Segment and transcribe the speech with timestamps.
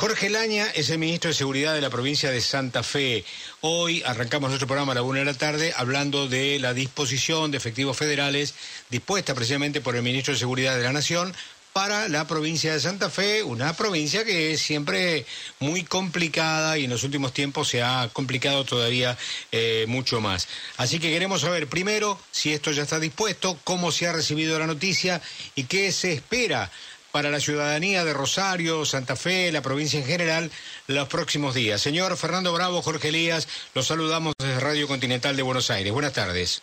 [0.00, 3.22] Jorge Laña es el ministro de Seguridad de la provincia de Santa Fe.
[3.60, 7.58] Hoy arrancamos nuestro programa a la una de la tarde hablando de la disposición de
[7.58, 8.54] efectivos federales
[8.88, 11.34] dispuesta precisamente por el ministro de Seguridad de la Nación
[11.74, 15.26] para la provincia de Santa Fe, una provincia que es siempre
[15.58, 19.18] muy complicada y en los últimos tiempos se ha complicado todavía
[19.52, 20.48] eh, mucho más.
[20.78, 24.66] Así que queremos saber primero si esto ya está dispuesto, cómo se ha recibido la
[24.66, 25.20] noticia
[25.54, 26.70] y qué se espera
[27.12, 30.50] para la ciudadanía de Rosario, Santa Fe, la provincia en general,
[30.86, 31.80] los próximos días.
[31.80, 35.92] Señor Fernando Bravo, Jorge Elías, los saludamos desde Radio Continental de Buenos Aires.
[35.92, 36.62] Buenas tardes.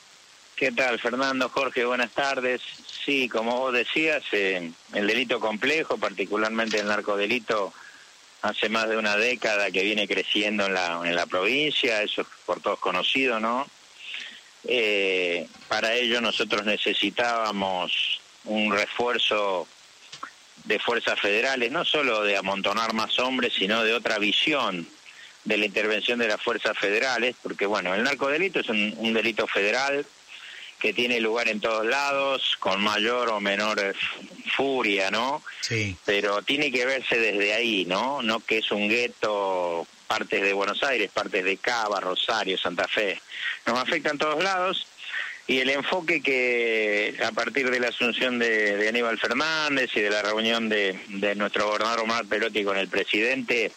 [0.55, 1.49] ¿Qué tal, Fernando?
[1.49, 2.61] Jorge, buenas tardes.
[3.05, 7.73] Sí, como vos decías, el delito complejo, particularmente el narcodelito,
[8.41, 12.27] hace más de una década que viene creciendo en la, en la provincia, eso es
[12.45, 13.67] por todos conocido, ¿no?
[14.63, 19.67] Eh, para ello nosotros necesitábamos un refuerzo
[20.67, 24.87] de fuerzas federales, no solo de amontonar más hombres, sino de otra visión
[25.45, 30.05] de la intervención de las fuerzas federales, porque bueno, el narcodelito es un, delito federal
[30.79, 33.95] que tiene lugar en todos lados, con mayor o menor
[34.55, 35.41] furia, ¿no?
[35.61, 35.95] Sí.
[36.05, 38.21] Pero tiene que verse desde ahí, ¿no?
[38.21, 43.19] No que es un gueto, partes de Buenos Aires, partes de Cava, Rosario, Santa Fe.
[43.65, 44.85] Nos afecta en todos lados
[45.47, 50.21] y el enfoque que a partir de la asunción de, Aníbal Fernández y de la
[50.21, 50.99] reunión de,
[51.37, 53.71] nuestro gobernador Omar Perotti con el presidente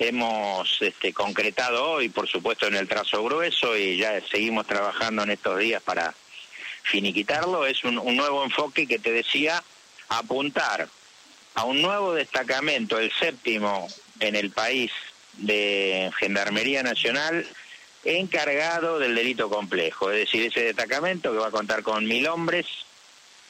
[0.00, 5.30] hemos este, concretado hoy, por supuesto en el trazo grueso y ya seguimos trabajando en
[5.30, 6.12] estos días para
[6.82, 9.62] finiquitarlo, es un nuevo enfoque que te decía
[10.08, 10.88] apuntar
[11.54, 13.86] a un nuevo destacamento, el séptimo
[14.18, 14.90] en el país
[15.34, 17.46] de Gendarmería Nacional,
[18.04, 22.66] encargado del delito complejo, es decir, ese destacamento que va a contar con mil hombres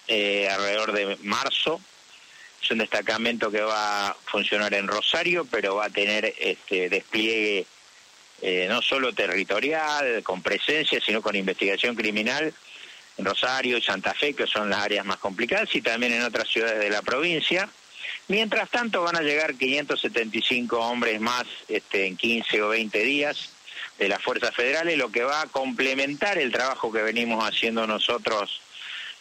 [0.06, 1.80] eh, alrededor de marzo.
[2.62, 7.66] Es un destacamento que va a funcionar en Rosario, pero va a tener este despliegue
[8.42, 12.52] eh, no solo territorial, con presencia, sino con investigación criminal
[13.16, 16.48] en Rosario y Santa Fe, que son las áreas más complicadas, y también en otras
[16.48, 17.68] ciudades de la provincia.
[18.28, 23.53] Mientras tanto van a llegar 575 hombres más este, en 15 o 20 días
[23.98, 28.60] de las fuerzas federales, lo que va a complementar el trabajo que venimos haciendo nosotros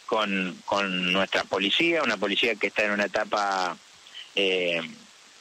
[0.06, 3.76] con, con nuestra policía, una policía que está en una etapa
[4.34, 4.80] eh,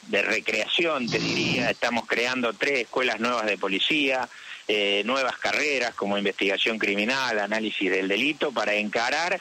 [0.08, 4.28] de recreación, te diría, estamos creando tres escuelas nuevas de policía,
[4.68, 9.40] eh, nuevas carreras como investigación criminal, análisis del delito, para encarar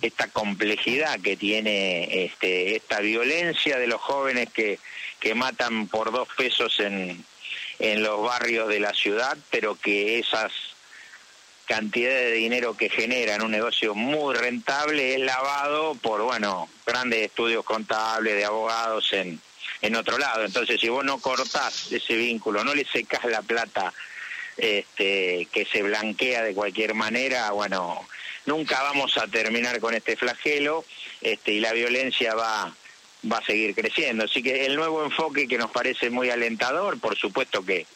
[0.00, 4.78] esta complejidad que tiene este, esta violencia de los jóvenes que,
[5.20, 7.24] que matan por dos pesos en,
[7.78, 10.52] en los barrios de la ciudad, pero que esas
[11.66, 17.64] cantidades de dinero que generan un negocio muy rentable es lavado por, bueno, grandes estudios
[17.64, 19.40] contables de abogados en,
[19.82, 20.44] en otro lado.
[20.44, 23.92] Entonces, si vos no cortás ese vínculo, no le secás la plata
[24.56, 28.06] este, que se blanquea de cualquier manera, bueno,
[28.46, 30.84] nunca vamos a terminar con este flagelo
[31.20, 32.72] este, y la violencia va
[33.30, 34.24] va a seguir creciendo.
[34.24, 37.86] Así que el nuevo enfoque que nos parece muy alentador, por supuesto que,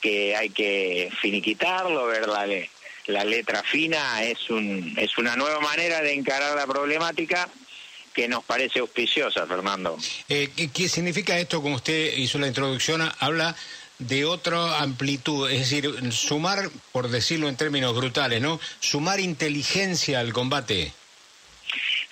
[0.00, 2.46] que hay que finiquitarlo, ver la,
[3.06, 7.48] la letra fina, es, un, es una nueva manera de encarar la problemática
[8.12, 9.96] que nos parece auspiciosa, Fernando.
[10.28, 13.54] Eh, ¿Qué significa esto, como usted hizo la introducción, habla
[14.00, 18.58] de otra amplitud, es decir, sumar, por decirlo en términos brutales, ¿no?
[18.80, 20.92] Sumar inteligencia al combate.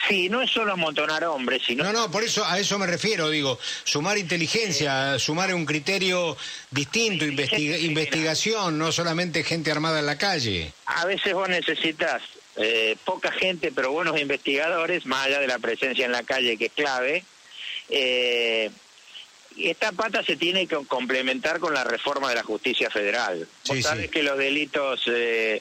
[0.09, 1.85] Sí, no es solo amontonar hombres, sino...
[1.85, 6.35] No, no, por eso a eso me refiero, digo, sumar inteligencia, sumar un criterio
[6.71, 10.73] distinto, investigación, no solamente gente armada en la calle.
[10.87, 12.23] A veces vos necesitas
[12.57, 16.67] eh, poca gente, pero buenos investigadores, más allá de la presencia en la calle, que
[16.67, 17.23] es clave.
[17.91, 18.71] Eh,
[19.59, 23.47] esta pata se tiene que complementar con la reforma de la justicia federal.
[23.67, 25.03] Vos sabés que los delitos...
[25.07, 25.61] Eh,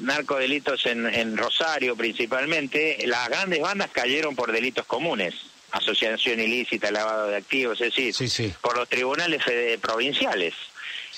[0.00, 5.34] narcodelitos en, en Rosario principalmente, las grandes bandas cayeron por delitos comunes,
[5.72, 9.42] asociación ilícita, lavado de activos, es decir, por los tribunales
[9.80, 10.54] provinciales.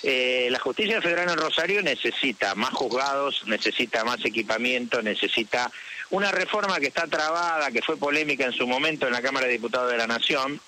[0.02, 5.70] Eh, la justicia federal en Rosario necesita más juzgados, necesita más equipamiento, necesita
[6.10, 9.54] una reforma que está trabada, que fue polémica en su momento en la Cámara de
[9.54, 10.60] Diputados de la Nación,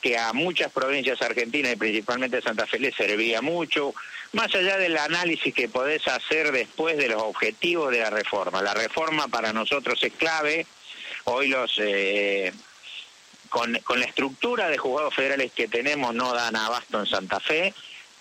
[0.00, 3.94] que a muchas provincias argentinas y principalmente Santa Fe le servía mucho,
[4.32, 8.62] más allá del análisis que podés hacer después de los objetivos de la reforma.
[8.62, 10.66] La reforma para nosotros es clave,
[11.24, 11.78] hoy los...
[11.78, 12.52] Eh,
[13.48, 17.72] con, con la estructura de juzgados federales que tenemos no dan abasto en Santa Fe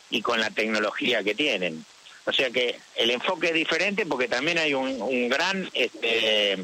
[0.10, 1.86] y con la tecnología que tienen.
[2.26, 6.58] O sea que el enfoque es diferente porque también hay un, un gran este,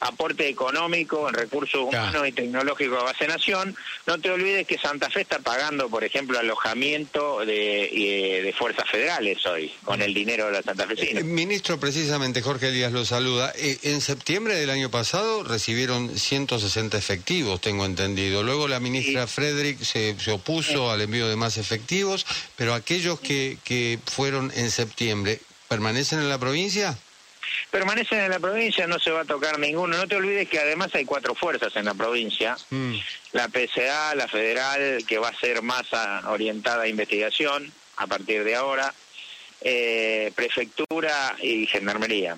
[0.00, 3.76] aporte económico en recursos humanos y tecnológicos a base nación.
[4.06, 9.44] No te olvides que Santa Fe está pagando, por ejemplo, alojamiento de, de fuerzas federales
[9.46, 10.96] hoy, con el dinero de la Santa Fe.
[11.18, 13.52] Eh, ministro, precisamente, Jorge Elías lo saluda.
[13.56, 18.42] Eh, en septiembre del año pasado recibieron 160 efectivos, tengo entendido.
[18.42, 22.26] Luego la ministra Frederick se, opuso al envío de más efectivos,
[22.56, 26.96] pero aquellos que, que fueron en septiembre, ¿permanecen en la provincia?
[27.70, 29.96] Permanecen en la provincia, no se va a tocar ninguno.
[29.96, 32.56] No te olvides que además hay cuatro fuerzas en la provincia.
[32.70, 32.94] Mm.
[33.32, 35.86] La PCA, la federal, que va a ser más
[36.26, 38.92] orientada a investigación a partir de ahora,
[39.60, 42.36] eh, prefectura y gendarmería.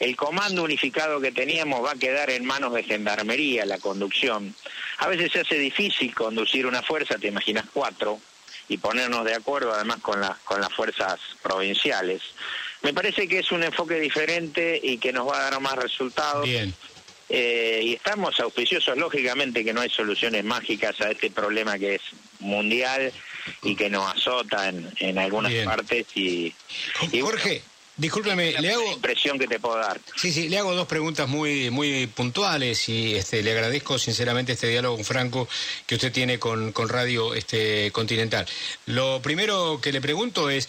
[0.00, 4.54] El comando unificado que teníamos va a quedar en manos de gendarmería, la conducción.
[4.98, 8.20] A veces se hace difícil conducir una fuerza, te imaginas cuatro,
[8.68, 12.22] y ponernos de acuerdo además con, con las fuerzas provinciales.
[12.84, 16.44] Me parece que es un enfoque diferente y que nos va a dar más resultados.
[16.44, 16.72] Bien.
[17.30, 22.02] Eh, y estamos auspiciosos, lógicamente que no hay soluciones mágicas a este problema que es
[22.40, 23.10] mundial
[23.62, 26.06] y que nos azota en, en algunas partes.
[26.14, 26.54] Y,
[27.18, 27.62] Jorge,
[27.96, 28.92] discúlpeme, le hago...
[28.92, 29.98] impresión que te puedo dar.
[30.14, 34.68] Sí, sí, le hago dos preguntas muy, muy puntuales y este, le agradezco sinceramente este
[34.68, 35.48] diálogo franco
[35.86, 38.46] que usted tiene con, con Radio este, Continental.
[38.84, 40.68] Lo primero que le pregunto es,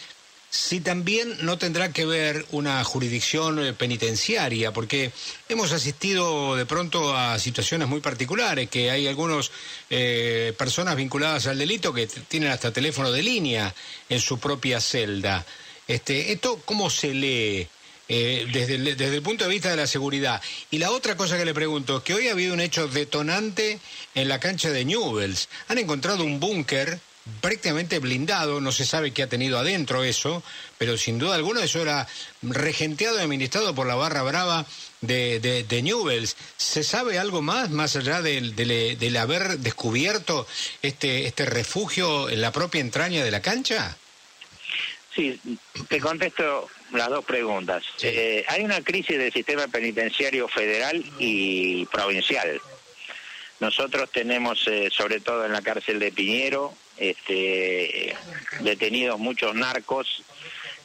[0.55, 5.11] si también no tendrá que ver una jurisdicción eh, penitenciaria, porque
[5.49, 9.51] hemos asistido de pronto a situaciones muy particulares, que hay algunas
[9.89, 13.75] eh, personas vinculadas al delito que tienen hasta teléfono de línea
[14.07, 15.45] en su propia celda.
[15.87, 17.67] Este, ¿Esto cómo se lee?
[18.07, 20.39] Eh, desde, el, desde el punto de vista de la seguridad.
[20.69, 23.79] Y la otra cosa que le pregunto, que hoy ha habido un hecho detonante
[24.13, 25.49] en la cancha de Newells.
[25.69, 26.99] Han encontrado un búnker
[27.41, 30.43] prácticamente blindado, no se sabe qué ha tenido adentro eso,
[30.77, 32.07] pero sin duda alguna eso era
[32.41, 34.65] regenteado y administrado por la barra brava
[35.01, 36.35] de, de, Newells.
[36.57, 40.47] ¿Se sabe algo más, más allá del, del, haber descubierto
[40.81, 43.97] este, este refugio en la propia entraña de la cancha?
[45.15, 45.39] Sí,
[45.87, 47.83] te contesto las dos preguntas.
[48.01, 52.59] Eh, hay una crisis del sistema penitenciario federal y provincial.
[53.59, 58.15] Nosotros tenemos, eh, sobre todo en la cárcel de Piñero, este,
[58.61, 60.23] detenidos muchos narcos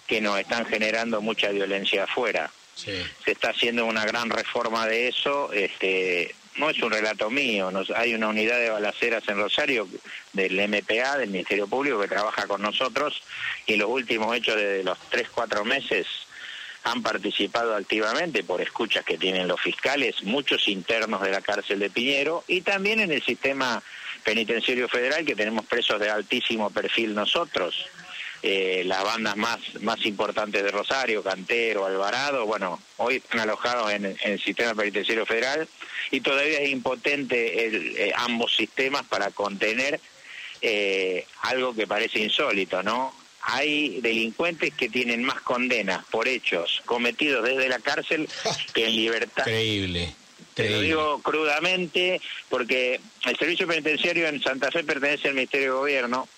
[0.06, 2.50] que nos están generando mucha violencia afuera.
[2.74, 5.52] Se está haciendo una gran reforma de eso.
[5.52, 9.88] Este, no es un relato mío, hay una unidad de balaceras en Rosario
[10.32, 13.22] del MPA, del Ministerio Público, que trabaja con nosotros
[13.66, 16.06] y los últimos hechos de los tres, cuatro meses
[16.82, 21.90] han participado activamente por escuchas que tienen los fiscales, muchos internos de la cárcel de
[21.90, 23.82] Piñero y también en el sistema
[24.20, 27.86] penitenciario federal que tenemos presos de altísimo perfil nosotros.
[28.42, 34.16] Eh, las bandas más, más importantes de Rosario, Cantero, Alvarado, bueno, hoy están alojados en,
[34.22, 35.68] el sistema penitenciario federal
[36.10, 40.00] y todavía es impotente el, eh, ambos sistemas para contener
[40.62, 43.14] eh, algo que parece insólito, ¿no?
[43.42, 48.26] Hay delincuentes que tienen más condenas por hechos cometidos desde la cárcel
[48.72, 49.46] que en libertad.
[49.46, 50.14] Increíble.
[50.62, 55.78] Te lo digo crudamente porque el servicio penitenciario en Santa Fe pertenece al Ministerio de
[55.78, 56.28] Gobierno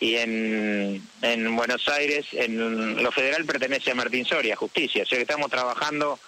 [0.00, 5.02] y en, en Buenos Aires, en lo federal pertenece a Martín Soria, Justicia.
[5.02, 6.18] O sea que estamos trabajando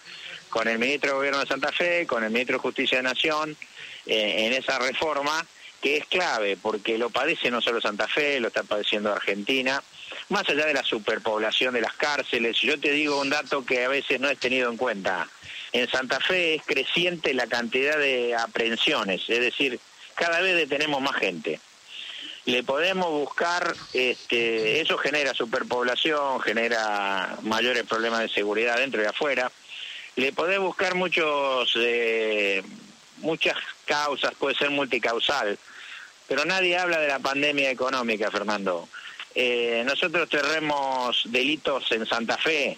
[0.51, 3.57] con el ministro de Gobierno de Santa Fe, con el ministro de Justicia de Nación,
[4.07, 5.45] eh, en esa reforma
[5.81, 9.83] que es clave porque lo padece no solo Santa Fe, lo está padeciendo Argentina,
[10.29, 12.59] más allá de la superpoblación de las cárceles.
[12.61, 15.29] Yo te digo un dato que a veces no es tenido en cuenta
[15.73, 19.81] en Santa Fe es creciente la cantidad de aprehensiones, es decir,
[20.15, 21.61] cada vez detenemos más gente.
[22.45, 29.51] Le podemos buscar, este, eso genera superpoblación, genera mayores problemas de seguridad dentro y afuera.
[30.17, 32.63] Le podemos buscar muchos, eh,
[33.19, 33.57] muchas
[33.87, 35.57] causas, puede ser multicausal,
[36.29, 38.89] pero nadie habla de la pandemia económica, Fernando.
[39.35, 42.77] Eh, nosotros tenemos delitos en Santa Fe,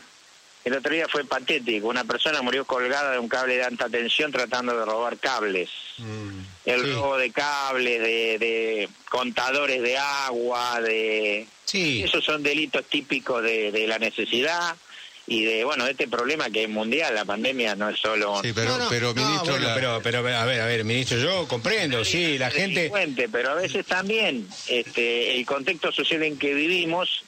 [0.64, 4.32] el otro día fue patético, una persona murió colgada de un cable de alta tensión
[4.32, 5.68] tratando de robar cables.
[5.99, 11.46] Mm, el robo de cables, de, contadores de agua, de...
[11.66, 12.02] Sí.
[12.02, 14.75] Esos son delitos típicos de, la necesidad
[15.26, 18.76] y de bueno este problema que es mundial la pandemia no es solo sí pero
[18.90, 22.90] pero ministro pero, pero a ver a ver ministro yo comprendo sí la gente
[23.31, 27.25] pero a veces también este el contexto social en que vivimos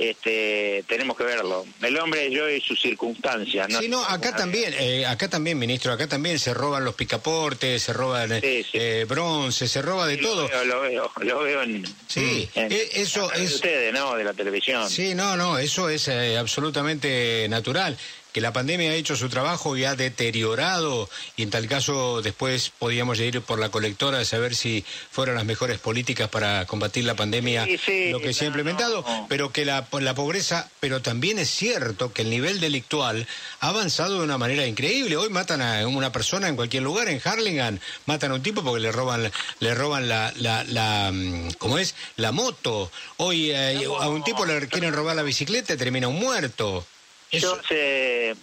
[0.00, 1.66] este, tenemos que verlo.
[1.82, 3.68] El hombre yo y sus circunstancias.
[3.68, 3.80] ¿no?
[3.80, 7.92] Sí, no, acá también, eh, acá también, ministro, acá también se roban los picaportes, se
[7.92, 10.48] roban eh, bronce, se roba de todo.
[10.64, 11.84] Lo veo, lo veo, en...
[12.06, 13.56] Sí, eh, eso es...
[13.56, 14.14] ustedes, ¿no?
[14.14, 14.88] De la televisión.
[14.88, 17.98] Sí, no, no, eso es absolutamente natural.
[18.32, 22.72] Que la pandemia ha hecho su trabajo y ha deteriorado, y en tal caso después
[22.78, 27.14] podíamos ir por la colectora de saber si fueron las mejores políticas para combatir la
[27.14, 27.66] pandemia
[28.10, 32.22] lo que se ha implementado, pero que la, la pobreza, pero también es cierto que
[32.22, 33.26] el nivel delictual
[33.60, 35.16] ha avanzado de una manera increíble.
[35.16, 38.80] Hoy matan a una persona en cualquier lugar, en Harlingham, matan a un tipo porque
[38.80, 41.94] le roban, le roban la, la, la mm, ¿cómo es?
[42.16, 42.90] La moto.
[43.18, 46.86] Hoy eh, a un tipo le quieren robar la bicicleta y termina un muerto.
[47.32, 48.34] Yo, sé,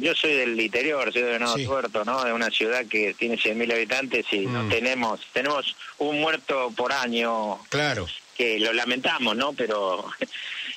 [0.00, 2.24] yo soy del interior, soy de Nuevo Puerto, ¿no?
[2.24, 4.68] De una ciudad que tiene 100.000 habitantes y no mm.
[4.68, 7.58] tenemos tenemos un muerto por año.
[7.70, 8.06] Claro.
[8.36, 9.52] Que lo lamentamos, ¿no?
[9.52, 10.06] Pero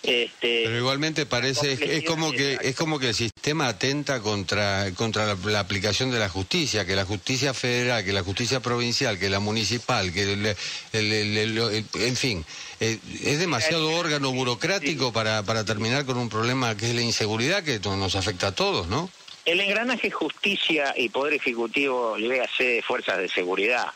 [0.04, 5.36] este, Pero igualmente parece es, como que es como que el sistema atenta contra contra
[5.36, 9.40] la, aplicación de la justicia, que la justicia federal, que la justicia provincial, que la
[9.40, 10.56] municipal, que el,
[10.94, 12.46] en fin,
[12.80, 17.64] eh, es demasiado órgano burocrático para para terminar con un problema que es la inseguridad
[17.64, 19.10] que nos afecta a todos, ¿no?
[19.46, 23.88] El engranaje justicia y poder ejecutivo, le de fuerzas de seguridad,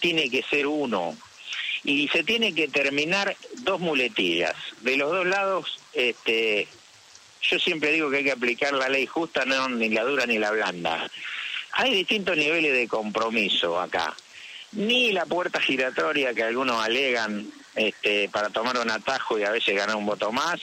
[0.00, 1.16] tiene que ser uno
[1.84, 4.54] y se tiene que terminar dos muletillas.
[4.80, 6.66] De los dos lados, este,
[7.42, 10.38] yo siempre digo que hay que aplicar la ley justa, no ni la dura ni
[10.38, 11.08] la blanda.
[11.72, 14.14] Hay distintos niveles de compromiso acá.
[14.72, 19.76] Ni la puerta giratoria que algunos alegan este, para tomar un atajo y a veces
[19.76, 20.60] ganar un voto más,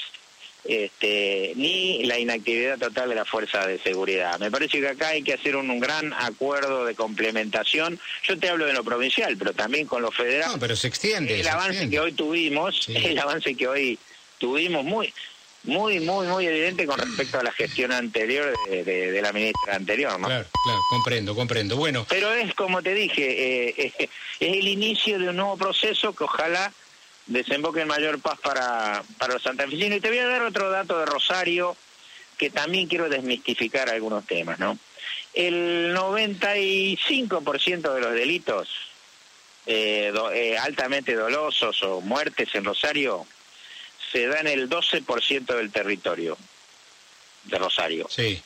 [0.63, 4.39] este, ni la inactividad total de la fuerza de seguridad.
[4.39, 7.99] Me parece que acá hay que hacer un, gran acuerdo de complementación.
[8.23, 10.51] Yo te hablo de lo provincial, pero también con lo federal.
[10.53, 11.39] No, pero se extiende.
[11.39, 13.99] El avance que hoy tuvimos, el avance que hoy
[14.37, 15.13] tuvimos muy
[15.63, 20.27] muy, muy, muy evidente con respecto a la gestión anterior de, la ministra anterior, ¿no?
[20.27, 21.75] Claro, claro, comprendo, comprendo.
[21.75, 22.05] Bueno.
[22.09, 26.73] Pero es, como te dije, eh, es el inicio de un nuevo proceso que ojalá
[27.27, 29.97] desemboque en mayor paz para, para los santafesinos.
[29.97, 31.75] Y te voy a dar otro dato de Rosario
[32.37, 34.77] que también quiero desmistificar algunos temas, ¿no?
[35.33, 38.69] El 95% de los delitos
[39.65, 43.27] eh, eh, altamente dolosos o muertes en Rosario
[44.11, 46.37] se dan en el 12% del territorio
[47.43, 48.07] de Rosario.
[48.09, 48.41] Sí.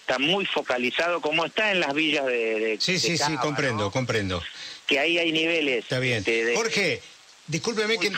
[0.00, 2.76] Está muy focalizado, como está en las villas de...
[2.80, 4.42] sí, sí, sí, comprendo, comprendo.
[4.86, 5.84] Que ahí hay niveles...
[5.84, 6.24] Está bien.
[6.54, 7.02] Jorge,
[7.46, 8.10] Discúlpeme que...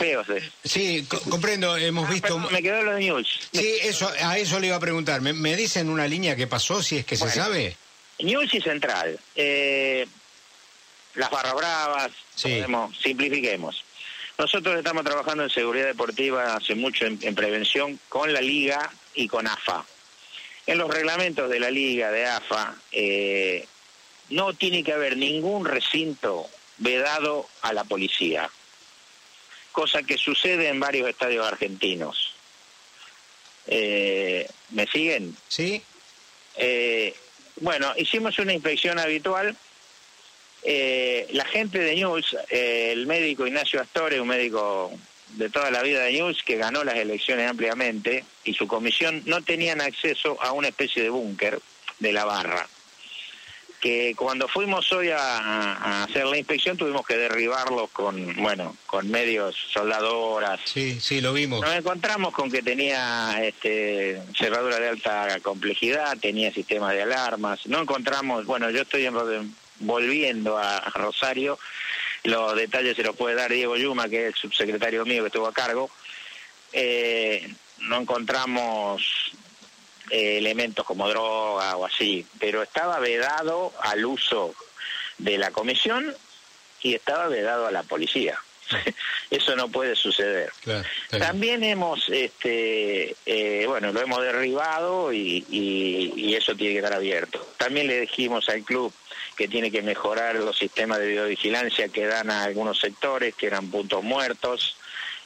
[0.63, 2.39] Sí, comprendo, hemos ah, visto...
[2.39, 3.27] me quedó lo de News.
[3.51, 5.19] Sí, eso, a eso le iba a preguntar.
[5.21, 7.75] ¿Me, dicen una línea que pasó, si es que se sabe?
[8.19, 9.19] News y Central.
[9.35, 10.07] Eh,
[11.15, 13.83] las barra bravas, simplifiquemos.
[14.37, 19.45] Nosotros estamos trabajando en seguridad deportiva hace mucho en, prevención con la Liga y con
[19.47, 19.83] AFA.
[20.67, 23.67] En los reglamentos de la Liga, de AFA, eh,
[24.29, 28.49] no tiene que haber ningún recinto vedado a la policía
[29.71, 32.33] cosa que sucede en varios estadios argentinos.
[33.67, 35.35] Eh, ¿Me siguen?
[35.47, 35.81] Sí.
[36.55, 37.13] Eh,
[37.57, 39.55] bueno, hicimos una inspección habitual.
[40.63, 44.91] Eh, la gente de News, el médico Ignacio Astore, un médico
[45.35, 49.43] de toda la vida de News, que ganó las elecciones ampliamente, y su comisión no
[49.43, 51.59] tenían acceso a una especie de búnker
[51.99, 52.67] de la barra
[53.79, 59.55] que cuando fuimos hoy a, hacer la inspección tuvimos que derribarlos con, bueno, con medios
[59.71, 60.59] soldadoras.
[60.65, 61.61] Sí, sí, lo vimos.
[61.61, 67.65] Nos encontramos con que tenía este, cerradura de alta complejidad, tenía sistemas de alarmas.
[67.67, 69.07] No encontramos, bueno, yo estoy
[69.79, 71.59] volviendo a Rosario,
[72.23, 75.47] los detalles se los puede dar Diego Yuma, que es el subsecretario mío que estuvo
[75.47, 75.89] a cargo.
[76.73, 77.47] Eh,
[77.79, 79.31] no encontramos
[80.09, 84.53] eh, elementos como droga o así, pero estaba vedado al uso
[85.17, 86.13] de la comisión
[86.81, 88.39] y estaba vedado a la policía.
[89.29, 90.51] Eso no puede suceder.
[91.09, 97.45] También hemos, este, eh, bueno, lo hemos derribado y, y, eso tiene que estar abierto.
[97.57, 98.93] También le dijimos al club
[99.35, 103.69] que tiene que mejorar los sistemas de videovigilancia que dan a algunos sectores, que eran
[103.69, 104.77] puntos muertos.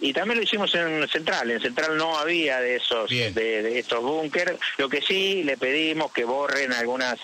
[0.01, 1.51] Y también lo hicimos en Central.
[1.51, 4.57] En Central no había de esos de, estos búnker.
[4.77, 7.19] Lo que sí le pedimos que borren algunas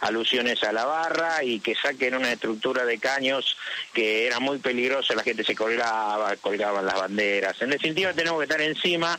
[0.00, 3.56] alusiones a la barra y que saquen una estructura de caños
[3.92, 7.60] que era muy peligrosa, la gente se colgaba, colgaban las banderas.
[7.60, 9.18] En definitiva tenemos que estar encima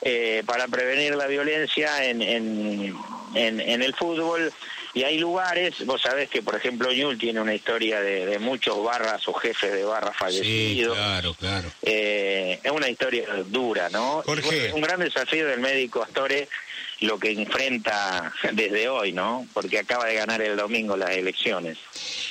[0.00, 2.96] eh, para prevenir la violencia en, en,
[3.34, 4.52] en el fútbol
[4.96, 9.28] y hay lugares, vos sabés que por ejemplo Ñul tiene una historia de, muchos barras
[9.28, 10.96] o jefes de barras fallecidos.
[10.96, 11.68] Sí, claro, claro.
[11.82, 14.24] Eh, es una historia dura, ¿no?
[14.26, 16.48] Es un gran desafío del médico Astore
[17.00, 19.46] lo que enfrenta desde hoy, ¿no?
[19.52, 21.76] Porque acaba de ganar el domingo las elecciones.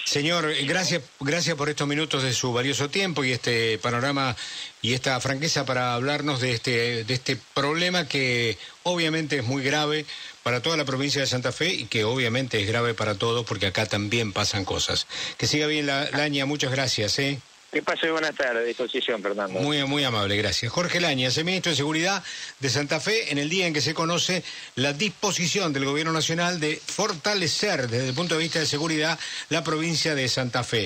[0.05, 4.35] Señor, gracias, gracias por estos minutos de su valioso tiempo y este panorama
[4.79, 10.05] y esta franqueza para hablarnos de este, de este problema que obviamente es muy grave
[10.43, 13.65] para toda la provincia de Santa Fe y que obviamente es grave para todos porque
[13.65, 15.07] acá también pasan cosas.
[15.39, 17.17] Que siga bien la Laña, muchas gracias.
[17.17, 17.39] ¿eh?
[17.75, 19.59] Que pase buenas tardes, a disposición, Fernando.
[19.59, 20.71] Muy, muy amable, gracias.
[20.71, 22.23] Jorge Lañas, el ministro de Seguridad
[22.61, 26.61] de Santa Fe, en el día en que se conoce la disposición del Gobierno Nacional
[26.61, 30.83] de fortalecer desde el punto de vista de seguridad la provincia de Santa Fe.